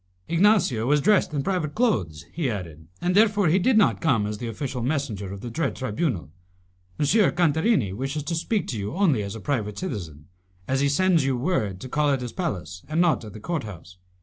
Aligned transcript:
"Ignacio 0.27 0.87
was 0.87 0.99
dressed 0.99 1.31
in 1.31 1.43
private 1.43 1.75
clothes," 1.75 2.25
he 2.33 2.49
added, 2.49 2.87
"and 3.01 3.15
therefore 3.15 3.49
he 3.49 3.59
did 3.59 3.77
not 3.77 4.01
come 4.01 4.25
as 4.25 4.39
the 4.39 4.47
official 4.47 4.81
messenger 4.81 5.31
of 5.31 5.41
the 5.41 5.51
dread 5.51 5.75
tribunal. 5.75 6.31
M. 6.99 7.05
Cantarini 7.05 7.93
wishes 7.93 8.23
to 8.23 8.33
speak 8.33 8.65
to 8.69 8.79
you 8.79 8.95
only 8.95 9.21
as 9.21 9.35
a 9.35 9.39
private 9.39 9.77
citizen, 9.77 10.25
as 10.67 10.79
he 10.79 10.89
sends 10.89 11.23
you 11.23 11.37
word 11.37 11.79
to 11.81 11.87
call 11.87 12.09
at 12.09 12.21
his 12.21 12.33
palace 12.33 12.83
and 12.89 12.99
not 12.99 13.23
at 13.23 13.33
the 13.33 13.39
court 13.39 13.63
house. 13.63 13.99